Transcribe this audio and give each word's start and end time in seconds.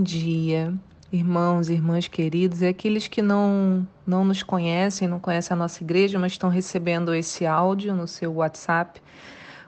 Bom 0.00 0.04
dia. 0.04 0.72
Irmãos 1.12 1.68
e 1.68 1.74
irmãs 1.74 2.08
queridos, 2.08 2.62
e 2.62 2.66
aqueles 2.66 3.06
que 3.06 3.20
não, 3.20 3.86
não 4.06 4.24
nos 4.24 4.42
conhecem, 4.42 5.06
não 5.06 5.20
conhecem 5.20 5.54
a 5.54 5.58
nossa 5.58 5.84
igreja, 5.84 6.18
mas 6.18 6.32
estão 6.32 6.48
recebendo 6.48 7.14
esse 7.14 7.44
áudio 7.44 7.94
no 7.94 8.08
seu 8.08 8.32
WhatsApp. 8.32 8.98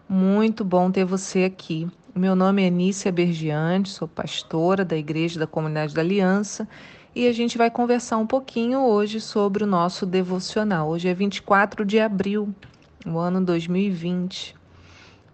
Muito 0.09 0.65
bom 0.65 0.91
ter 0.91 1.05
você 1.05 1.45
aqui. 1.45 1.87
Meu 2.15 2.35
nome 2.35 2.67
é 2.67 2.71
Nícia 2.71 3.13
Bergiante, 3.13 3.91
sou 3.91 4.09
pastora 4.09 4.87
da 4.87 4.97
Igreja 4.97 5.39
da 5.39 5.47
Comunidade 5.47 5.93
da 5.93 6.01
Aliança 6.01 6.67
e 7.15 7.29
a 7.29 7.33
gente 7.33 7.59
vai 7.59 7.71
conversar 7.71 8.17
um 8.17 8.27
pouquinho 8.27 8.81
hoje 8.87 9.21
sobre 9.21 9.65
o 9.65 9.67
nosso 9.67 10.07
devocional. 10.07 10.89
Hoje 10.89 11.09
é 11.09 11.15
24 11.15 11.85
de 11.85 12.01
abril, 12.01 12.55
o 13.05 13.19
ano 13.19 13.45
2020. 13.45 14.62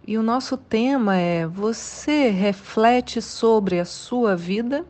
E 0.09 0.17
o 0.17 0.23
nosso 0.23 0.57
tema 0.57 1.19
é: 1.19 1.47
Você 1.47 2.30
reflete 2.30 3.21
sobre 3.21 3.79
a 3.79 3.85
sua 3.85 4.35
vida? 4.35 4.87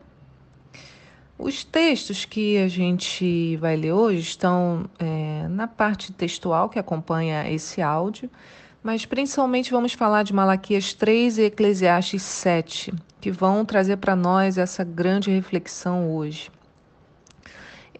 Os 1.37 1.61
textos 1.61 2.23
que 2.23 2.57
a 2.57 2.69
gente 2.69 3.57
vai 3.57 3.75
ler 3.75 3.91
hoje 3.91 4.21
estão 4.21 4.89
é, 4.97 5.45
na 5.49 5.67
parte 5.67 6.13
textual 6.13 6.69
que 6.69 6.79
acompanha 6.79 7.51
esse 7.51 7.81
áudio, 7.81 8.29
mas 8.81 9.05
principalmente 9.05 9.71
vamos 9.71 9.91
falar 9.91 10.23
de 10.23 10.31
Malaquias 10.31 10.93
3 10.93 11.37
e 11.37 11.43
Eclesiastes 11.47 12.21
7, 12.21 12.93
que 13.19 13.29
vão 13.29 13.65
trazer 13.65 13.97
para 13.97 14.15
nós 14.15 14.57
essa 14.57 14.85
grande 14.85 15.29
reflexão 15.29 16.15
hoje. 16.15 16.49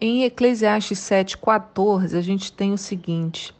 Em 0.00 0.24
Eclesiastes 0.24 0.98
7,14, 1.00 2.16
a 2.16 2.22
gente 2.22 2.50
tem 2.50 2.72
o 2.72 2.78
seguinte. 2.78 3.54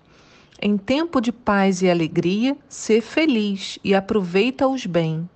Em 0.63 0.77
tempo 0.77 1.23
de 1.23 1.33
paz 1.33 1.81
e 1.81 1.89
alegria, 1.89 2.55
ser 2.69 3.01
feliz 3.01 3.79
e 3.83 3.95
aproveita-os 3.95 4.85
bem. 4.85 5.27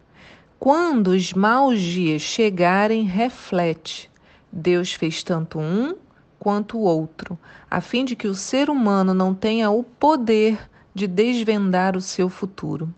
Quando 0.58 1.08
os 1.08 1.32
maus 1.32 1.80
dias 1.80 2.20
chegarem, 2.20 3.04
reflete. 3.04 4.10
Deus 4.52 4.92
fez 4.92 5.22
tanto 5.22 5.58
um 5.58 5.96
quanto 6.38 6.76
o 6.76 6.82
outro, 6.82 7.38
a 7.70 7.80
fim 7.80 8.04
de 8.04 8.14
que 8.14 8.28
o 8.28 8.34
ser 8.34 8.68
humano 8.68 9.14
não 9.14 9.34
tenha 9.34 9.70
o 9.70 9.82
poder 9.82 10.58
de 10.94 11.06
desvendar 11.06 11.96
o 11.96 12.02
seu 12.02 12.28
futuro. 12.28 12.94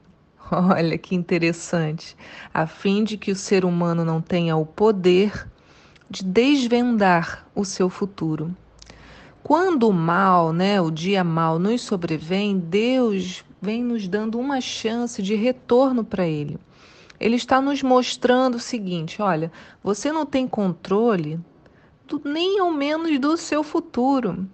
Olha 0.50 0.96
que 0.96 1.14
interessante. 1.14 2.16
A 2.54 2.66
fim 2.66 3.04
de 3.04 3.18
que 3.18 3.30
o 3.30 3.36
ser 3.36 3.66
humano 3.66 4.02
não 4.02 4.22
tenha 4.22 4.56
o 4.56 4.64
poder 4.64 5.46
de 6.08 6.24
desvendar 6.24 7.46
o 7.54 7.66
seu 7.66 7.90
futuro. 7.90 8.56
Quando 9.46 9.88
o 9.88 9.92
mal, 9.92 10.52
né, 10.52 10.80
o 10.80 10.90
dia 10.90 11.22
mal 11.22 11.56
nos 11.56 11.82
sobrevém, 11.82 12.58
Deus 12.58 13.44
vem 13.62 13.80
nos 13.80 14.08
dando 14.08 14.40
uma 14.40 14.60
chance 14.60 15.22
de 15.22 15.36
retorno 15.36 16.02
para 16.02 16.26
ele. 16.26 16.58
Ele 17.20 17.36
está 17.36 17.60
nos 17.60 17.80
mostrando 17.80 18.56
o 18.56 18.60
seguinte: 18.60 19.22
olha, 19.22 19.52
você 19.84 20.10
não 20.10 20.26
tem 20.26 20.48
controle 20.48 21.38
do, 22.08 22.20
nem 22.24 22.58
ao 22.58 22.72
menos 22.72 23.20
do 23.20 23.36
seu 23.36 23.62
futuro, 23.62 24.48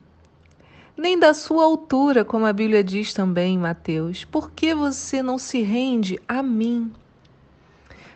nem 0.95 1.19
da 1.19 1.33
sua 1.33 1.65
altura, 1.65 2.23
como 2.23 2.45
a 2.45 2.53
Bíblia 2.53 2.85
diz 2.85 3.15
também 3.15 3.55
em 3.55 3.59
Mateus. 3.59 4.27
Por 4.27 4.51
que 4.51 4.75
você 4.75 5.23
não 5.23 5.39
se 5.39 5.63
rende 5.63 6.21
a 6.29 6.43
mim? 6.43 6.93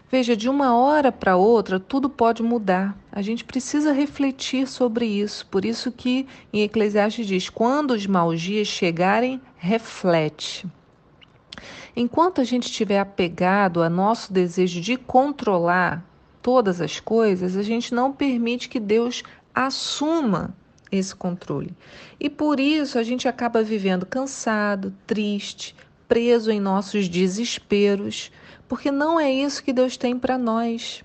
Veja, 0.08 0.36
de 0.36 0.48
uma 0.48 0.76
hora 0.76 1.10
para 1.10 1.36
outra 1.36 1.80
tudo 1.80 2.08
pode 2.08 2.42
mudar. 2.42 2.96
A 3.10 3.20
gente 3.20 3.44
precisa 3.44 3.92
refletir 3.92 4.68
sobre 4.68 5.04
isso. 5.04 5.46
Por 5.46 5.64
isso 5.64 5.90
que 5.90 6.26
em 6.52 6.62
Eclesiastes 6.62 7.26
diz: 7.26 7.48
quando 7.48 7.90
os 7.90 8.06
maus 8.06 8.40
dias 8.40 8.68
chegarem, 8.68 9.40
reflete. 9.56 10.66
Enquanto 11.96 12.40
a 12.40 12.44
gente 12.44 12.66
estiver 12.66 13.00
apegado 13.00 13.82
a 13.82 13.88
nosso 13.88 14.32
desejo 14.32 14.80
de 14.80 14.96
controlar 14.96 16.04
todas 16.42 16.80
as 16.80 17.00
coisas, 17.00 17.56
a 17.56 17.62
gente 17.62 17.92
não 17.92 18.12
permite 18.12 18.68
que 18.68 18.78
Deus 18.78 19.24
assuma 19.54 20.54
esse 20.92 21.16
controle. 21.16 21.74
E 22.20 22.30
por 22.30 22.60
isso 22.60 22.98
a 22.98 23.02
gente 23.02 23.26
acaba 23.26 23.62
vivendo 23.62 24.06
cansado, 24.06 24.94
triste, 25.06 25.74
preso 26.08 26.50
em 26.50 26.60
nossos 26.60 27.08
desesperos 27.08 28.30
porque 28.68 28.90
não 28.90 29.18
é 29.18 29.30
isso 29.30 29.62
que 29.62 29.72
Deus 29.72 29.96
tem 29.96 30.18
para 30.18 30.36
nós. 30.36 31.02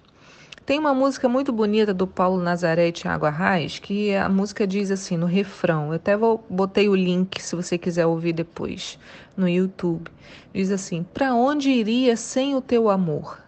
Tem 0.65 0.79
uma 0.79 0.93
música 0.93 1.27
muito 1.27 1.51
bonita 1.51 1.93
do 1.93 2.07
Paulo 2.07 2.41
Nazaré 2.41 2.87
e 2.87 2.91
Tiago 2.91 3.25
Arraes, 3.25 3.79
que 3.79 4.15
a 4.15 4.29
música 4.29 4.65
diz 4.65 4.91
assim, 4.91 5.17
no 5.17 5.25
refrão, 5.25 5.87
eu 5.87 5.93
até 5.93 6.15
vou, 6.15 6.43
botei 6.49 6.87
o 6.87 6.95
link 6.95 7.41
se 7.41 7.55
você 7.55 7.77
quiser 7.77 8.05
ouvir 8.05 8.33
depois 8.33 8.97
no 9.35 9.49
YouTube. 9.49 10.09
Diz 10.53 10.71
assim: 10.71 11.03
Para 11.13 11.33
onde 11.33 11.69
iria 11.69 12.15
sem 12.15 12.55
o 12.55 12.61
teu 12.61 12.89
amor? 12.89 13.39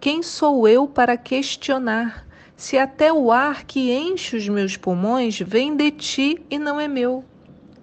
Quem 0.00 0.22
sou 0.22 0.66
eu 0.66 0.86
para 0.86 1.16
questionar? 1.16 2.26
Se 2.56 2.78
até 2.78 3.12
o 3.12 3.30
ar 3.32 3.64
que 3.64 3.92
enche 3.92 4.36
os 4.36 4.48
meus 4.48 4.76
pulmões 4.76 5.38
vem 5.40 5.76
de 5.76 5.90
ti 5.90 6.42
e 6.50 6.58
não 6.58 6.80
é 6.80 6.86
meu. 6.86 7.24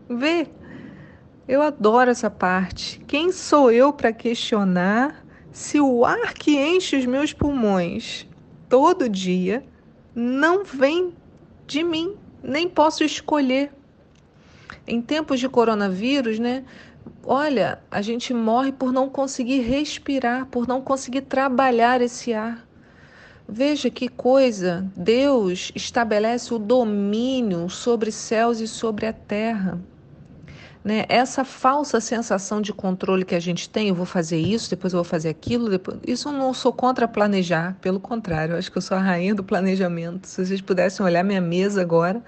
Vê, 0.10 0.48
eu 1.48 1.62
adoro 1.62 2.12
essa 2.12 2.30
parte. 2.30 3.00
Quem 3.08 3.32
sou 3.32 3.72
eu 3.72 3.92
para 3.92 4.14
questionar 4.14 5.26
se 5.52 5.82
o 5.82 6.06
ar 6.06 6.34
que 6.34 6.58
enche 6.58 6.96
os 6.96 7.06
meus 7.06 7.34
pulmões 7.34 8.28
todo 8.70 9.10
dia 9.10 9.64
não 10.16 10.64
vem 10.64 11.14
de 11.68 11.84
mim, 11.84 12.16
nem 12.44 12.70
posso 12.70 13.04
escolher. 13.04 13.72
Em 14.88 15.02
tempos 15.02 15.40
de 15.40 15.50
coronavírus, 15.50 16.40
né? 16.40 16.64
Olha, 17.24 17.82
a 17.90 18.02
gente 18.02 18.34
morre 18.34 18.72
por 18.72 18.92
não 18.92 19.10
conseguir 19.10 19.60
respirar, 19.60 20.46
por 20.48 20.68
não 20.68 20.82
conseguir 20.82 21.22
trabalhar 21.22 22.02
esse 22.02 22.34
ar. 22.34 22.66
Veja 23.48 23.90
que 23.90 24.08
coisa, 24.08 24.90
Deus 24.96 25.72
estabelece 25.76 26.54
o 26.54 26.60
domínio 26.60 27.70
sobre 27.70 28.12
céus 28.12 28.60
e 28.60 28.68
sobre 28.68 29.06
a 29.06 29.14
terra 29.14 29.80
né? 30.84 31.06
Essa 31.08 31.44
falsa 31.44 32.00
sensação 32.00 32.62
de 32.62 32.74
controle 32.74 33.24
que 33.24 33.36
a 33.36 33.40
gente 33.40 33.70
tem, 33.70 33.90
eu 33.90 33.96
vou 33.96 34.06
fazer 34.06 34.40
isso, 34.40 34.70
depois 34.70 34.94
eu 34.94 34.98
vou 34.98 35.04
fazer 35.04 35.30
aquilo, 35.30 35.70
depois... 35.70 36.00
isso 36.06 36.30
eu 36.30 36.34
não 36.34 36.54
sou 36.54 36.74
contra 36.74 37.08
planejar, 37.08 37.78
pelo 37.82 38.00
contrário, 38.00 38.54
eu 38.54 38.58
acho 38.58 38.72
que 38.72 38.78
eu 38.78 38.82
sou 38.82 38.98
a 38.98 39.00
rainha 39.00 39.36
do 39.36 39.44
planejamento. 39.44 40.26
Se 40.28 40.46
vocês 40.46 40.62
pudessem 40.62 41.06
olhar 41.06 41.24
minha 41.24 41.42
mesa 41.42 41.82
agora, 41.82 42.24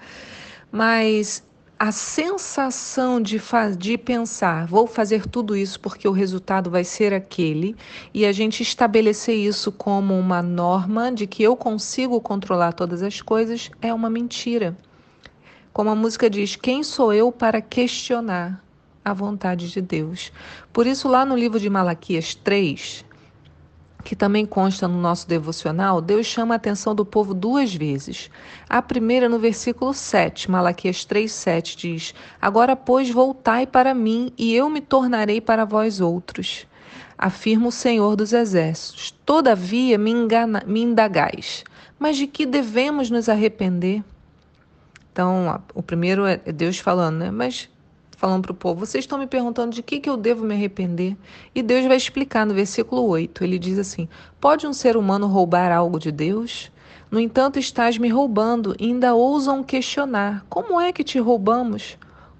mas 0.70 1.42
a 1.78 1.90
sensação 1.90 3.20
de, 3.20 3.40
de 3.76 3.98
pensar, 3.98 4.66
vou 4.66 4.86
fazer 4.86 5.26
tudo 5.26 5.56
isso 5.56 5.80
porque 5.80 6.06
o 6.06 6.12
resultado 6.12 6.70
vai 6.70 6.84
ser 6.84 7.12
aquele, 7.12 7.76
e 8.12 8.24
a 8.24 8.32
gente 8.32 8.62
estabelecer 8.62 9.36
isso 9.36 9.72
como 9.72 10.18
uma 10.18 10.40
norma 10.40 11.10
de 11.10 11.26
que 11.26 11.42
eu 11.42 11.56
consigo 11.56 12.20
controlar 12.20 12.72
todas 12.72 13.02
as 13.02 13.20
coisas, 13.20 13.70
é 13.82 13.92
uma 13.92 14.08
mentira. 14.08 14.76
Como 15.74 15.90
a 15.90 15.94
música 15.96 16.30
diz, 16.30 16.54
quem 16.54 16.84
sou 16.84 17.12
eu 17.12 17.32
para 17.32 17.60
questionar 17.60 18.62
a 19.04 19.12
vontade 19.12 19.72
de 19.72 19.82
Deus? 19.82 20.30
Por 20.72 20.86
isso, 20.86 21.08
lá 21.08 21.26
no 21.26 21.36
livro 21.36 21.58
de 21.58 21.68
Malaquias 21.68 22.32
3, 22.32 23.04
que 24.04 24.14
também 24.14 24.46
consta 24.46 24.86
no 24.86 25.00
nosso 25.00 25.26
devocional, 25.26 26.00
Deus 26.00 26.26
chama 26.26 26.54
a 26.54 26.58
atenção 26.58 26.94
do 26.94 27.04
povo 27.04 27.34
duas 27.34 27.74
vezes. 27.74 28.30
A 28.68 28.80
primeira, 28.80 29.28
no 29.28 29.36
versículo 29.40 29.92
7, 29.92 30.48
Malaquias 30.48 31.04
3, 31.04 31.32
7, 31.32 31.76
diz: 31.76 32.14
Agora, 32.40 32.76
pois, 32.76 33.10
voltai 33.10 33.66
para 33.66 33.92
mim, 33.92 34.32
e 34.38 34.54
eu 34.54 34.70
me 34.70 34.80
tornarei 34.80 35.40
para 35.40 35.64
vós 35.64 36.00
outros. 36.00 36.68
Afirma 37.18 37.66
o 37.66 37.72
Senhor 37.72 38.14
dos 38.14 38.32
Exércitos. 38.32 39.10
Todavia 39.26 39.98
me, 39.98 40.12
engana, 40.12 40.62
me 40.68 40.82
indagais. 40.82 41.64
Mas 41.98 42.16
de 42.16 42.28
que 42.28 42.46
devemos 42.46 43.10
nos 43.10 43.28
arrepender? 43.28 44.04
Então, 45.14 45.62
o 45.72 45.80
primeiro 45.80 46.26
é 46.26 46.36
Deus 46.38 46.80
falando, 46.80 47.18
né? 47.18 47.30
Mas 47.30 47.70
falando 48.16 48.42
para 48.42 48.50
o 48.50 48.54
povo, 48.54 48.84
vocês 48.84 49.04
estão 49.04 49.16
me 49.16 49.28
perguntando 49.28 49.72
de 49.72 49.80
que, 49.80 50.00
que 50.00 50.10
eu 50.10 50.16
devo 50.16 50.44
me 50.44 50.54
arrepender? 50.54 51.16
E 51.54 51.62
Deus 51.62 51.86
vai 51.86 51.96
explicar 51.96 52.44
no 52.44 52.52
versículo 52.52 53.06
8. 53.06 53.44
Ele 53.44 53.56
diz 53.56 53.78
assim: 53.78 54.08
Pode 54.40 54.66
um 54.66 54.72
ser 54.72 54.96
humano 54.96 55.28
roubar 55.28 55.70
algo 55.70 56.00
de 56.00 56.10
Deus? 56.10 56.68
No 57.12 57.20
entanto, 57.20 57.60
estás 57.60 57.96
me 57.96 58.08
roubando 58.08 58.74
e 58.76 58.86
ainda 58.86 59.14
ousam 59.14 59.62
questionar: 59.62 60.44
Como 60.48 60.80
é 60.80 60.92
que 60.92 61.04
te 61.04 61.20
roubamos? 61.20 61.96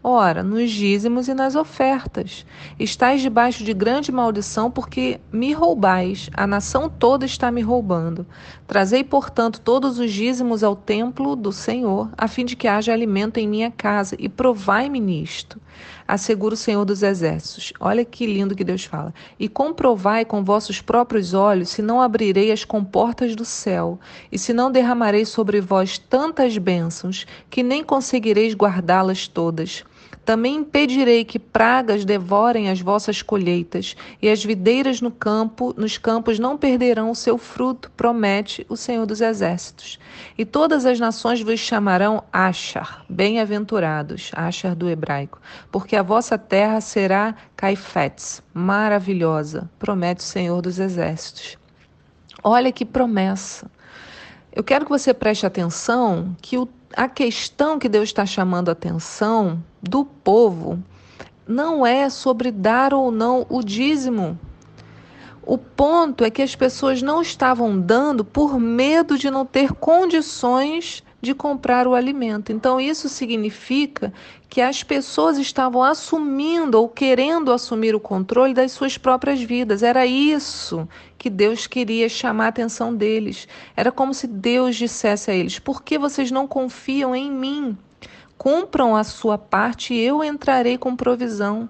Ora, 0.06 0.42
nos 0.42 0.70
dízimos 0.70 1.28
e 1.28 1.34
nas 1.34 1.56
ofertas. 1.56 2.44
Estais 2.78 3.22
debaixo 3.22 3.64
de 3.64 3.72
grande 3.72 4.12
maldição, 4.12 4.70
porque 4.70 5.18
me 5.32 5.54
roubais, 5.54 6.28
a 6.34 6.46
nação 6.46 6.90
toda 6.90 7.24
está 7.24 7.50
me 7.50 7.62
roubando. 7.62 8.26
Trazei, 8.66 9.02
portanto, 9.02 9.62
todos 9.62 9.98
os 9.98 10.12
dízimos 10.12 10.62
ao 10.62 10.76
templo 10.76 11.34
do 11.34 11.50
Senhor, 11.50 12.10
a 12.18 12.28
fim 12.28 12.44
de 12.44 12.54
que 12.54 12.68
haja 12.68 12.92
alimento 12.92 13.38
em 13.38 13.48
minha 13.48 13.70
casa, 13.70 14.14
e 14.18 14.28
provai-me 14.28 15.00
nisto. 15.00 15.58
Assegura 16.06 16.52
o 16.52 16.56
Senhor 16.56 16.84
dos 16.84 17.02
Exércitos. 17.02 17.72
Olha 17.80 18.04
que 18.04 18.26
lindo 18.26 18.54
que 18.54 18.62
Deus 18.62 18.84
fala. 18.84 19.14
E 19.40 19.48
comprovai 19.48 20.26
com 20.26 20.44
vossos 20.44 20.82
próprios 20.82 21.32
olhos 21.32 21.70
se 21.70 21.80
não 21.80 22.02
abrirei 22.02 22.52
as 22.52 22.62
comportas 22.62 23.34
do 23.34 23.44
céu, 23.46 23.98
e 24.30 24.38
se 24.38 24.52
não 24.52 24.70
derramarei 24.70 25.24
sobre 25.24 25.62
vós 25.62 25.96
tantas 25.96 26.58
bênçãos, 26.58 27.26
que 27.48 27.62
nem 27.62 27.82
conseguireis 27.82 28.52
guardá-las 28.52 29.26
todas. 29.26 29.82
Também 30.24 30.56
impedirei 30.56 31.24
que 31.24 31.38
pragas 31.38 32.04
devorem 32.04 32.70
as 32.70 32.80
vossas 32.80 33.20
colheitas, 33.20 33.94
e 34.22 34.28
as 34.28 34.42
videiras 34.42 35.00
no 35.00 35.10
campo, 35.10 35.74
nos 35.76 35.98
campos 35.98 36.38
não 36.38 36.56
perderão 36.56 37.10
o 37.10 37.14
seu 37.14 37.36
fruto, 37.36 37.90
promete 37.96 38.64
o 38.68 38.76
Senhor 38.76 39.04
dos 39.04 39.20
Exércitos. 39.20 39.98
E 40.38 40.44
todas 40.44 40.86
as 40.86 40.98
nações 40.98 41.42
vos 41.42 41.60
chamarão 41.60 42.24
Achar, 42.32 43.04
bem-aventurados, 43.08 44.30
Achar 44.34 44.74
do 44.74 44.88
hebraico, 44.88 45.40
porque 45.70 45.94
a 45.94 46.02
vossa 46.02 46.38
terra 46.38 46.80
será 46.80 47.34
Caifetes, 47.54 48.42
maravilhosa, 48.54 49.70
promete 49.78 50.20
o 50.20 50.24
Senhor 50.24 50.62
dos 50.62 50.78
Exércitos. 50.78 51.58
Olha 52.42 52.72
que 52.72 52.84
promessa. 52.84 53.70
Eu 54.52 54.62
quero 54.62 54.84
que 54.84 54.90
você 54.90 55.12
preste 55.12 55.44
atenção 55.44 56.36
que 56.40 56.56
o, 56.56 56.68
a 56.96 57.08
questão 57.08 57.78
que 57.78 57.88
Deus 57.88 58.08
está 58.08 58.24
chamando 58.24 58.68
a 58.68 58.72
atenção 58.72 59.62
do 59.82 60.04
povo 60.04 60.82
não 61.46 61.84
é 61.86 62.08
sobre 62.08 62.50
dar 62.50 62.94
ou 62.94 63.10
não 63.10 63.44
o 63.48 63.62
dízimo. 63.62 64.38
O 65.42 65.58
ponto 65.58 66.24
é 66.24 66.30
que 66.30 66.40
as 66.40 66.56
pessoas 66.56 67.02
não 67.02 67.20
estavam 67.20 67.78
dando 67.78 68.24
por 68.24 68.58
medo 68.58 69.18
de 69.18 69.30
não 69.30 69.44
ter 69.44 69.72
condições 69.72 71.02
de 71.24 71.34
comprar 71.34 71.86
o 71.88 71.94
alimento. 71.94 72.52
Então, 72.52 72.80
isso 72.80 73.08
significa 73.08 74.12
que 74.48 74.60
as 74.60 74.84
pessoas 74.84 75.38
estavam 75.38 75.82
assumindo 75.82 76.78
ou 76.78 76.88
querendo 76.88 77.50
assumir 77.52 77.94
o 77.94 78.00
controle 78.00 78.54
das 78.54 78.70
suas 78.70 78.96
próprias 78.96 79.42
vidas. 79.42 79.82
Era 79.82 80.06
isso 80.06 80.88
que 81.18 81.28
Deus 81.28 81.66
queria 81.66 82.08
chamar 82.08 82.44
a 82.44 82.48
atenção 82.48 82.94
deles. 82.94 83.48
Era 83.76 83.90
como 83.90 84.14
se 84.14 84.28
Deus 84.28 84.76
dissesse 84.76 85.30
a 85.30 85.34
eles: 85.34 85.58
por 85.58 85.82
que 85.82 85.98
vocês 85.98 86.30
não 86.30 86.46
confiam 86.46 87.16
em 87.16 87.30
mim? 87.30 87.76
Cumpram 88.38 88.94
a 88.94 89.02
sua 89.02 89.38
parte 89.38 89.94
e 89.94 90.00
eu 90.00 90.22
entrarei 90.22 90.76
com 90.76 90.94
provisão. 90.94 91.68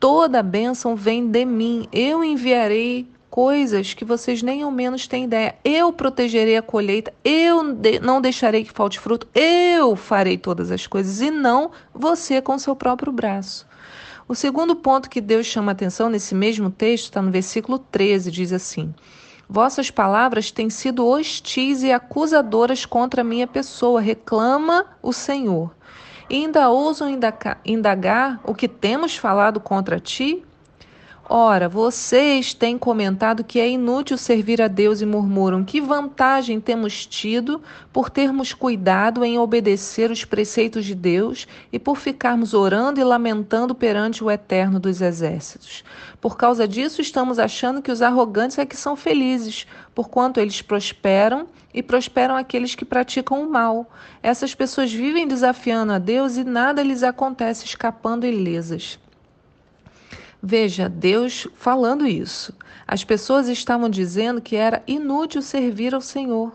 Toda 0.00 0.40
a 0.40 0.42
bênção 0.42 0.94
vem 0.94 1.26
de 1.26 1.44
mim. 1.44 1.88
Eu 1.92 2.22
enviarei 2.22 3.08
coisas 3.38 3.94
que 3.94 4.04
vocês 4.04 4.42
nem 4.42 4.64
ao 4.64 4.70
menos 4.72 5.06
têm 5.06 5.22
ideia. 5.22 5.54
Eu 5.64 5.92
protegerei 5.92 6.56
a 6.56 6.60
colheita, 6.60 7.14
eu 7.24 7.62
não 8.02 8.20
deixarei 8.20 8.64
que 8.64 8.72
falte 8.72 8.98
fruto, 8.98 9.28
eu 9.32 9.94
farei 9.94 10.36
todas 10.36 10.72
as 10.72 10.88
coisas 10.88 11.20
e 11.20 11.30
não 11.30 11.70
você 11.94 12.42
com 12.42 12.58
seu 12.58 12.74
próprio 12.74 13.12
braço. 13.12 13.64
O 14.26 14.34
segundo 14.34 14.74
ponto 14.74 15.08
que 15.08 15.20
Deus 15.20 15.46
chama 15.46 15.70
atenção 15.70 16.10
nesse 16.10 16.34
mesmo 16.34 16.68
texto 16.68 17.04
está 17.04 17.22
no 17.22 17.30
versículo 17.30 17.78
13, 17.78 18.28
diz 18.32 18.52
assim: 18.52 18.92
Vossas 19.48 19.88
palavras 19.88 20.50
têm 20.50 20.68
sido 20.68 21.06
hostis 21.06 21.84
e 21.84 21.92
acusadoras 21.92 22.84
contra 22.84 23.20
a 23.20 23.24
minha 23.24 23.46
pessoa, 23.46 24.00
reclama 24.00 24.84
o 25.00 25.12
Senhor. 25.12 25.72
E 26.28 26.34
ainda 26.34 26.70
ousam 26.70 27.08
indagar 27.64 28.40
o 28.42 28.52
que 28.52 28.66
temos 28.66 29.16
falado 29.16 29.60
contra 29.60 30.00
ti? 30.00 30.44
Ora, 31.30 31.68
vocês 31.68 32.54
têm 32.54 32.78
comentado 32.78 33.44
que 33.44 33.60
é 33.60 33.68
inútil 33.68 34.16
servir 34.16 34.62
a 34.62 34.66
Deus 34.66 35.02
e 35.02 35.06
murmuram: 35.06 35.62
que 35.62 35.78
vantagem 35.78 36.58
temos 36.58 37.04
tido 37.04 37.60
por 37.92 38.08
termos 38.08 38.54
cuidado 38.54 39.22
em 39.22 39.38
obedecer 39.38 40.10
os 40.10 40.24
preceitos 40.24 40.86
de 40.86 40.94
Deus 40.94 41.46
e 41.70 41.78
por 41.78 41.98
ficarmos 41.98 42.54
orando 42.54 42.98
e 42.98 43.04
lamentando 43.04 43.74
perante 43.74 44.24
o 44.24 44.30
Eterno 44.30 44.80
dos 44.80 45.02
Exércitos. 45.02 45.84
Por 46.18 46.34
causa 46.34 46.66
disso, 46.66 47.02
estamos 47.02 47.38
achando 47.38 47.82
que 47.82 47.92
os 47.92 48.00
arrogantes 48.00 48.56
é 48.56 48.64
que 48.64 48.76
são 48.76 48.96
felizes, 48.96 49.66
porquanto 49.94 50.40
eles 50.40 50.62
prosperam 50.62 51.46
e 51.74 51.82
prosperam 51.82 52.36
aqueles 52.36 52.74
que 52.74 52.86
praticam 52.86 53.42
o 53.42 53.50
mal. 53.50 53.90
Essas 54.22 54.54
pessoas 54.54 54.90
vivem 54.90 55.28
desafiando 55.28 55.92
a 55.92 55.98
Deus 55.98 56.38
e 56.38 56.44
nada 56.44 56.82
lhes 56.82 57.02
acontece 57.02 57.66
escapando 57.66 58.24
ilesas. 58.24 58.98
Veja, 60.42 60.88
Deus 60.88 61.48
falando 61.56 62.06
isso. 62.06 62.54
As 62.86 63.02
pessoas 63.02 63.48
estavam 63.48 63.90
dizendo 63.90 64.40
que 64.40 64.54
era 64.54 64.82
inútil 64.86 65.42
servir 65.42 65.94
ao 65.94 66.00
Senhor. 66.00 66.52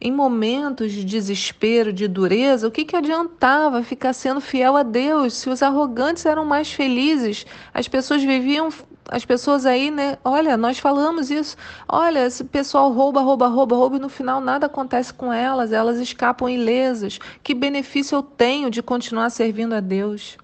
Em 0.00 0.10
momentos 0.10 0.90
de 0.90 1.04
desespero, 1.04 1.92
de 1.92 2.08
dureza, 2.08 2.66
o 2.66 2.70
que, 2.70 2.84
que 2.84 2.96
adiantava 2.96 3.84
ficar 3.84 4.12
sendo 4.12 4.40
fiel 4.40 4.76
a 4.76 4.82
Deus 4.82 5.34
se 5.34 5.48
os 5.48 5.62
arrogantes 5.62 6.26
eram 6.26 6.44
mais 6.44 6.72
felizes? 6.72 7.46
As 7.72 7.86
pessoas 7.86 8.24
viviam 8.24 8.68
as 9.08 9.24
pessoas 9.24 9.64
aí, 9.64 9.90
né? 9.90 10.18
Olha, 10.24 10.56
nós 10.56 10.80
falamos 10.80 11.30
isso. 11.30 11.56
Olha, 11.88 12.26
esse 12.26 12.42
pessoal 12.42 12.92
rouba, 12.92 13.20
rouba, 13.20 13.46
rouba, 13.46 13.76
rouba 13.76 13.96
e 13.96 14.00
no 14.00 14.08
final 14.08 14.40
nada 14.40 14.66
acontece 14.66 15.14
com 15.14 15.32
elas, 15.32 15.72
elas 15.72 15.98
escapam 15.98 16.48
ilesas. 16.50 17.20
Que 17.40 17.54
benefício 17.54 18.16
eu 18.16 18.22
tenho 18.22 18.68
de 18.68 18.82
continuar 18.82 19.30
servindo 19.30 19.74
a 19.74 19.80
Deus? 19.80 20.36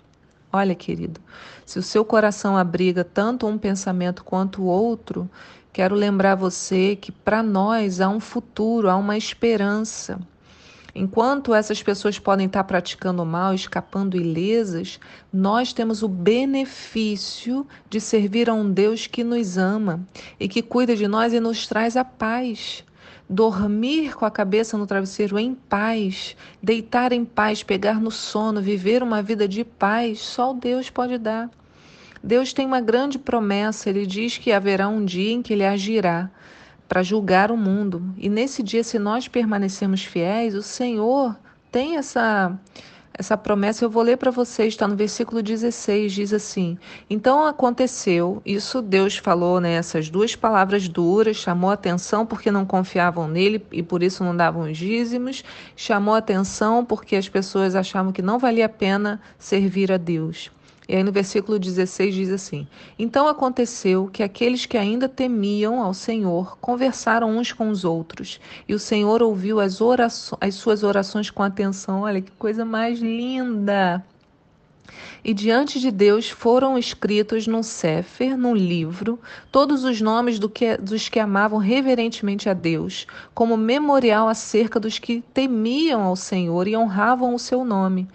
Olha, 0.52 0.74
querido, 0.74 1.20
se 1.66 1.78
o 1.78 1.82
seu 1.82 2.04
coração 2.04 2.56
abriga 2.56 3.04
tanto 3.04 3.46
um 3.46 3.58
pensamento 3.58 4.24
quanto 4.24 4.62
o 4.62 4.66
outro, 4.66 5.28
quero 5.72 5.94
lembrar 5.94 6.36
você 6.36 6.96
que 6.96 7.12
para 7.12 7.42
nós 7.42 8.00
há 8.00 8.08
um 8.08 8.18
futuro, 8.18 8.88
há 8.88 8.96
uma 8.96 9.16
esperança. 9.16 10.18
Enquanto 10.94 11.54
essas 11.54 11.82
pessoas 11.82 12.18
podem 12.18 12.46
estar 12.46 12.64
praticando 12.64 13.24
mal, 13.26 13.52
escapando 13.52 14.16
ilesas, 14.16 14.98
nós 15.30 15.74
temos 15.74 16.02
o 16.02 16.08
benefício 16.08 17.66
de 17.90 18.00
servir 18.00 18.48
a 18.48 18.54
um 18.54 18.70
Deus 18.70 19.06
que 19.06 19.22
nos 19.22 19.58
ama 19.58 20.00
e 20.40 20.48
que 20.48 20.62
cuida 20.62 20.96
de 20.96 21.06
nós 21.06 21.34
e 21.34 21.40
nos 21.40 21.66
traz 21.66 21.94
a 21.94 22.04
paz 22.04 22.82
dormir 23.28 24.14
com 24.14 24.24
a 24.24 24.30
cabeça 24.30 24.76
no 24.78 24.86
travesseiro 24.86 25.38
em 25.38 25.54
paz, 25.54 26.36
deitar 26.62 27.12
em 27.12 27.24
paz, 27.24 27.62
pegar 27.62 28.00
no 28.00 28.10
sono, 28.10 28.60
viver 28.60 29.02
uma 29.02 29.22
vida 29.22 29.46
de 29.46 29.64
paz, 29.64 30.20
só 30.20 30.52
Deus 30.52 30.90
pode 30.90 31.18
dar. 31.18 31.50
Deus 32.22 32.52
tem 32.52 32.66
uma 32.66 32.80
grande 32.80 33.18
promessa, 33.18 33.88
ele 33.88 34.06
diz 34.06 34.38
que 34.38 34.52
haverá 34.52 34.88
um 34.88 35.04
dia 35.04 35.32
em 35.32 35.42
que 35.42 35.52
ele 35.52 35.64
agirá 35.64 36.30
para 36.88 37.02
julgar 37.02 37.50
o 37.50 37.56
mundo. 37.56 38.02
E 38.16 38.28
nesse 38.28 38.62
dia, 38.62 38.82
se 38.82 38.98
nós 38.98 39.28
permanecermos 39.28 40.02
fiéis, 40.02 40.54
o 40.54 40.62
Senhor 40.62 41.36
tem 41.70 41.96
essa 41.96 42.58
essa 43.18 43.36
promessa 43.36 43.84
eu 43.84 43.90
vou 43.90 44.02
ler 44.04 44.16
para 44.16 44.30
vocês, 44.30 44.68
está 44.68 44.86
no 44.86 44.94
versículo 44.94 45.42
16, 45.42 46.12
diz 46.12 46.32
assim: 46.32 46.78
Então 47.10 47.44
aconteceu, 47.44 48.40
isso 48.46 48.80
Deus 48.80 49.16
falou, 49.16 49.60
né, 49.60 49.72
essas 49.72 50.08
duas 50.08 50.36
palavras 50.36 50.88
duras, 50.88 51.36
chamou 51.36 51.70
atenção 51.70 52.24
porque 52.24 52.50
não 52.50 52.64
confiavam 52.64 53.26
nele 53.26 53.60
e 53.72 53.82
por 53.82 54.04
isso 54.04 54.22
não 54.22 54.36
davam 54.36 54.70
os 54.70 54.78
dízimos, 54.78 55.44
chamou 55.74 56.14
atenção 56.14 56.84
porque 56.84 57.16
as 57.16 57.28
pessoas 57.28 57.74
achavam 57.74 58.12
que 58.12 58.22
não 58.22 58.38
valia 58.38 58.66
a 58.66 58.68
pena 58.68 59.20
servir 59.36 59.90
a 59.90 59.96
Deus. 59.96 60.50
E 60.88 60.96
aí 60.96 61.04
no 61.04 61.12
versículo 61.12 61.58
16 61.58 62.14
diz 62.14 62.30
assim: 62.30 62.66
Então 62.98 63.28
aconteceu 63.28 64.08
que 64.10 64.22
aqueles 64.22 64.64
que 64.64 64.78
ainda 64.78 65.06
temiam 65.06 65.82
ao 65.82 65.92
Senhor 65.92 66.56
conversaram 66.58 67.36
uns 67.36 67.52
com 67.52 67.68
os 67.68 67.84
outros, 67.84 68.40
e 68.66 68.72
o 68.72 68.78
Senhor 68.78 69.22
ouviu 69.22 69.60
as, 69.60 69.78
as 70.40 70.54
suas 70.54 70.82
orações 70.82 71.28
com 71.30 71.42
atenção. 71.42 72.02
Olha 72.02 72.22
que 72.22 72.32
coisa 72.32 72.64
mais 72.64 73.00
linda! 73.00 74.02
E 75.22 75.34
diante 75.34 75.78
de 75.78 75.90
Deus 75.90 76.30
foram 76.30 76.78
escritos 76.78 77.46
num 77.46 77.62
Sefer, 77.62 78.38
num 78.38 78.54
livro, 78.54 79.18
todos 79.52 79.84
os 79.84 80.00
nomes 80.00 80.38
do 80.38 80.48
que, 80.48 80.78
dos 80.78 81.08
que 81.08 81.20
amavam 81.20 81.58
reverentemente 81.58 82.48
a 82.48 82.54
Deus, 82.54 83.06
como 83.34 83.56
memorial 83.56 84.28
acerca 84.28 84.80
dos 84.80 84.98
que 84.98 85.22
temiam 85.34 86.02
ao 86.02 86.16
Senhor 86.16 86.66
e 86.66 86.76
honravam 86.76 87.34
o 87.34 87.38
seu 87.38 87.64
nome. 87.64 88.08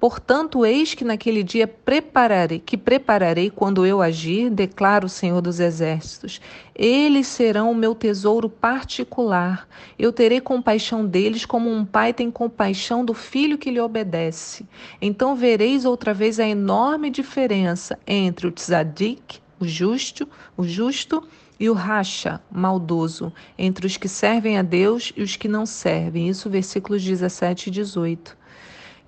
Portanto, 0.00 0.64
eis 0.64 0.94
que 0.94 1.04
naquele 1.04 1.42
dia 1.42 1.68
prepararei, 1.68 2.58
que 2.58 2.78
prepararei 2.78 3.50
quando 3.50 3.84
eu 3.84 4.00
agir, 4.00 4.48
declara 4.48 5.04
o 5.04 5.10
Senhor 5.10 5.42
dos 5.42 5.60
Exércitos. 5.60 6.40
Eles 6.74 7.26
serão 7.26 7.70
o 7.70 7.74
meu 7.74 7.94
tesouro 7.94 8.48
particular. 8.48 9.68
Eu 9.98 10.10
terei 10.10 10.40
compaixão 10.40 11.04
deles 11.04 11.44
como 11.44 11.70
um 11.70 11.84
pai 11.84 12.14
tem 12.14 12.30
compaixão 12.30 13.04
do 13.04 13.12
filho 13.12 13.58
que 13.58 13.70
lhe 13.70 13.78
obedece. 13.78 14.66
Então 15.02 15.36
vereis 15.36 15.84
outra 15.84 16.14
vez 16.14 16.40
a 16.40 16.48
enorme 16.48 17.10
diferença 17.10 17.98
entre 18.06 18.46
o 18.46 18.50
tzadik, 18.50 19.38
o 19.60 19.68
justo, 19.68 20.26
o 20.56 20.64
justo 20.64 21.22
e 21.58 21.68
o 21.68 21.74
racha, 21.74 22.40
maldoso, 22.50 23.30
entre 23.58 23.86
os 23.86 23.98
que 23.98 24.08
servem 24.08 24.56
a 24.56 24.62
Deus 24.62 25.12
e 25.14 25.22
os 25.22 25.36
que 25.36 25.46
não 25.46 25.66
servem. 25.66 26.26
Isso 26.26 26.48
versículos 26.48 27.04
17 27.04 27.68
e 27.68 27.70
18. 27.70 28.40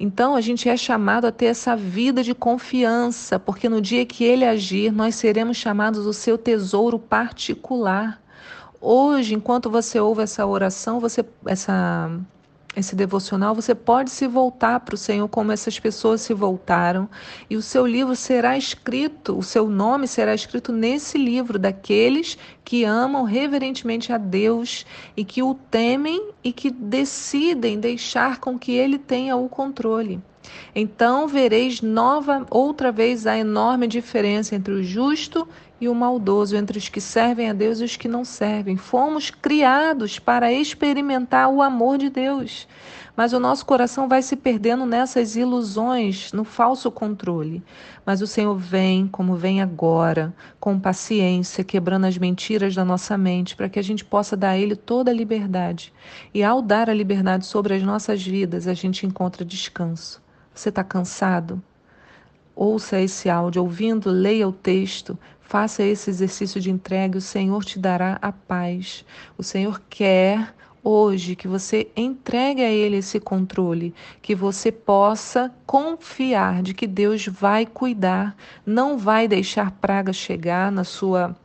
Então 0.02 0.35
a 0.35 0.40
gente 0.40 0.68
é 0.68 0.76
chamado 0.76 1.28
a 1.28 1.30
ter 1.30 1.47
essa 1.47 1.76
vida 1.76 2.25
de 2.25 2.35
confiança, 2.35 3.38
porque 3.38 3.68
no 3.68 3.80
dia 3.80 4.04
que 4.04 4.25
ele 4.25 4.44
agir, 4.44 4.90
nós 4.90 5.14
seremos 5.14 5.56
chamados 5.56 6.06
o 6.06 6.12
seu 6.12 6.37
tesouro 6.37 6.99
particular. 6.99 8.21
Hoje, 8.80 9.32
enquanto 9.32 9.71
você 9.71 10.00
ouve 10.00 10.23
essa 10.23 10.44
oração, 10.44 10.99
você 10.99 11.25
essa 11.47 12.11
esse 12.74 12.96
devocional, 12.96 13.54
você 13.54 13.74
pode 13.74 14.10
se 14.10 14.26
voltar 14.26 14.80
para 14.80 14.94
o 14.94 14.98
Senhor 14.98 15.28
como 15.28 15.52
essas 15.52 15.78
pessoas 15.78 16.22
se 16.22 16.32
voltaram, 16.32 17.08
e 17.50 17.56
o 17.56 17.62
seu 17.62 17.86
livro 17.86 18.16
será 18.16 18.56
escrito, 18.56 19.36
o 19.36 19.42
seu 19.42 19.68
nome 19.68 20.08
será 20.08 20.34
escrito 20.34 20.72
nesse 20.72 21.18
livro 21.18 21.58
daqueles 21.58 22.38
que 22.64 22.84
amam 22.84 23.24
reverentemente 23.24 24.12
a 24.12 24.18
Deus 24.18 24.86
e 25.16 25.24
que 25.24 25.42
o 25.42 25.54
temem 25.54 26.30
e 26.42 26.52
que 26.52 26.70
decidem 26.70 27.78
deixar 27.78 28.38
com 28.38 28.58
que 28.58 28.72
ele 28.72 28.98
tenha 28.98 29.36
o 29.36 29.48
controle. 29.48 30.20
Então 30.75 31.28
vereis 31.28 31.80
nova 31.80 32.46
outra 32.50 32.90
vez 32.90 33.26
a 33.26 33.37
enorme 33.37 33.87
diferença 33.87 34.54
entre 34.54 34.72
o 34.72 34.82
justo 34.82 35.46
e 35.80 35.88
o 35.88 35.94
maldoso, 35.94 36.56
entre 36.56 36.78
os 36.78 36.88
que 36.88 37.00
servem 37.00 37.50
a 37.50 37.52
Deus 37.52 37.80
e 37.80 37.84
os 37.84 37.96
que 37.96 38.06
não 38.06 38.25
servem. 38.25 38.76
Fomos 38.76 39.30
criados 39.30 40.18
para 40.18 40.52
experimentar 40.52 41.49
o 41.50 41.61
amor 41.61 41.99
de 41.99 42.08
Deus. 42.08 42.68
Mas 43.14 43.34
o 43.34 43.40
nosso 43.40 43.66
coração 43.66 44.08
vai 44.08 44.22
se 44.22 44.37
perdendo 44.37 44.87
nessas 44.87 45.37
ilusões, 45.37 46.32
no 46.32 46.44
falso 46.44 46.90
controle. 46.90 47.62
Mas 48.06 48.22
o 48.22 48.26
Senhor 48.26 48.56
vem, 48.56 49.06
como 49.06 49.37
vem 49.37 49.61
agora, 49.61 50.32
com 50.58 50.80
paciência, 50.80 51.62
quebrando 51.62 52.06
as 52.06 52.16
mentiras 52.16 52.75
da 52.75 52.84
nossa 52.84 53.18
mente, 53.18 53.54
para 53.54 53.68
que 53.68 53.78
a 53.78 53.82
gente 53.82 54.04
possa 54.04 54.34
dar 54.34 54.50
a 54.50 54.58
Ele 54.58 54.75
toda 54.75 55.11
a 55.11 55.14
liberdade. 55.14 55.92
E 56.32 56.42
ao 56.42 56.62
dar 56.62 56.88
a 56.88 56.94
liberdade 56.94 57.44
sobre 57.44 57.75
as 57.75 57.82
nossas 57.82 58.25
vidas, 58.25 58.66
a 58.66 58.72
gente 58.72 59.04
encontra 59.04 59.44
descanso. 59.44 60.22
Você 60.54 60.68
está 60.68 60.85
cansado? 60.85 61.62
Ouça 62.54 63.00
esse 63.00 63.30
áudio, 63.30 63.62
ouvindo, 63.62 64.11
leia 64.11 64.47
o 64.47 64.52
texto, 64.52 65.18
faça 65.40 65.82
esse 65.82 66.11
exercício 66.11 66.61
de 66.61 66.71
entrega, 66.71 67.18
o 67.18 67.21
Senhor 67.21 67.64
te 67.64 67.78
dará 67.78 68.18
a 68.21 68.30
paz. 68.30 69.04
O 69.38 69.42
Senhor 69.42 69.80
quer 69.88 70.54
hoje 70.85 71.37
que 71.37 71.47
você 71.47 71.90
entregue 71.97 72.62
a 72.62 72.71
Ele 72.71 72.97
esse 72.97 73.21
controle, 73.21 73.94
que 74.21 74.35
você 74.35 74.73
possa 74.73 75.52
confiar 75.66 76.62
de 76.62 76.75
que 76.75 76.87
Deus 76.87 77.26
vai 77.26 77.64
cuidar, 77.64 78.37
não 78.66 78.99
vai 78.99 79.28
deixar 79.28 79.71
praga 79.71 80.12
chegar 80.12 80.73
na 80.73 80.85
sua 80.85 81.37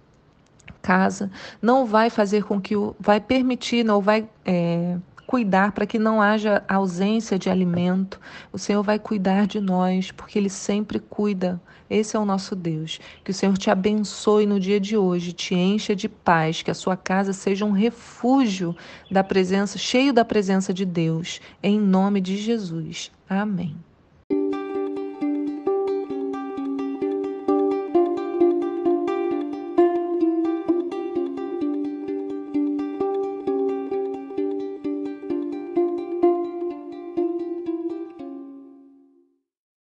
casa, 0.81 1.29
não 1.61 1.85
vai 1.85 2.09
fazer 2.09 2.43
com 2.43 2.59
que 2.59 2.75
o, 2.75 2.95
vai 2.99 3.19
permitir, 3.19 3.83
não 3.83 4.01
vai 4.01 4.27
é, 4.45 4.97
cuidar 5.27 5.73
para 5.73 5.85
que 5.85 5.99
não 5.99 6.21
haja 6.21 6.63
ausência 6.69 7.37
de 7.37 7.49
alimento. 7.49 8.19
O 8.51 8.57
Senhor 8.57 8.81
vai 8.81 8.97
cuidar 8.97 9.45
de 9.45 9.59
nós, 9.59 10.09
porque 10.09 10.39
Ele 10.39 10.49
sempre 10.49 10.99
cuida. 10.99 11.61
Esse 11.89 12.15
é 12.15 12.19
o 12.19 12.25
nosso 12.25 12.55
Deus. 12.55 12.99
Que 13.23 13.31
o 13.31 13.33
Senhor 13.33 13.57
te 13.57 13.69
abençoe 13.69 14.45
no 14.45 14.59
dia 14.59 14.79
de 14.79 14.95
hoje, 14.97 15.33
te 15.33 15.53
encha 15.53 15.95
de 15.95 16.07
paz, 16.07 16.61
que 16.61 16.71
a 16.71 16.73
sua 16.73 16.95
casa 16.95 17.33
seja 17.33 17.65
um 17.65 17.71
refúgio 17.71 18.75
da 19.11 19.23
presença, 19.23 19.77
cheio 19.77 20.13
da 20.13 20.25
presença 20.25 20.73
de 20.73 20.85
Deus. 20.85 21.41
Em 21.61 21.79
nome 21.79 22.21
de 22.21 22.37
Jesus. 22.37 23.11
Amém. 23.29 23.75